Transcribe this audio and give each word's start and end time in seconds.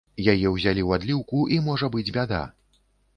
Яе 0.23 0.33
ўзялі 0.53 0.83
ў 0.87 0.89
адліўку, 0.99 1.41
і 1.57 1.59
можа 1.67 1.91
быць 1.97 2.13
бяда. 2.17 2.41